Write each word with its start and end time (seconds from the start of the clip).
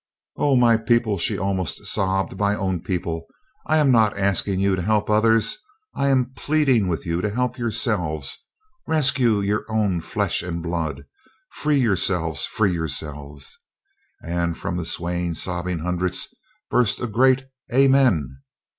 "Oh, 0.35 0.55
my 0.55 0.77
people!" 0.77 1.19
she 1.19 1.37
almost 1.37 1.85
sobbed. 1.85 2.35
"My 2.39 2.55
own 2.55 2.81
people, 2.81 3.27
I 3.67 3.77
am 3.77 3.91
not 3.91 4.17
asking 4.17 4.59
you 4.59 4.75
to 4.75 4.81
help 4.81 5.11
others; 5.11 5.59
I 5.93 6.09
am 6.09 6.31
pleading 6.35 6.87
with 6.87 7.05
you 7.05 7.21
to 7.21 7.29
help 7.29 7.59
yourselves. 7.59 8.35
Rescue 8.87 9.41
your 9.41 9.63
own 9.69 10.01
flesh 10.01 10.41
and 10.41 10.63
blood 10.63 11.03
free 11.51 11.77
yourselves 11.77 12.47
free 12.47 12.71
yourselves!" 12.73 13.59
And 14.23 14.57
from 14.57 14.75
the 14.75 14.85
swaying 14.85 15.35
sobbing 15.35 15.77
hundreds 15.77 16.29
burst 16.71 16.99
a 16.99 17.05
great 17.05 17.45
"Amen!" 17.71 18.37